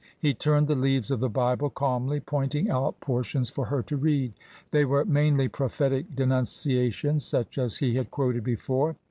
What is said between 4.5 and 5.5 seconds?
They were mainly